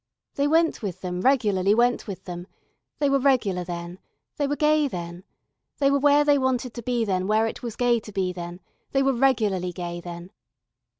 They 0.33 0.47
went 0.47 0.81
with 0.81 1.01
them 1.01 1.21
regularly 1.21 1.75
went 1.75 2.07
with 2.07 2.25
them. 2.25 2.47
They 2.97 3.07
were 3.07 3.19
regular 3.19 3.63
then, 3.63 3.99
they 4.37 4.47
were 4.47 4.55
gay 4.55 4.87
then, 4.87 5.23
they 5.77 5.91
were 5.91 5.99
where 5.99 6.25
they 6.25 6.39
wanted 6.39 6.73
to 6.73 6.81
be 6.81 7.05
then 7.05 7.27
where 7.27 7.45
it 7.45 7.61
was 7.61 7.75
gay 7.75 7.99
to 7.99 8.11
be 8.11 8.33
then, 8.33 8.61
they 8.93 9.03
were 9.03 9.13
regularly 9.13 9.71
gay 9.71 10.01
then. 10.01 10.31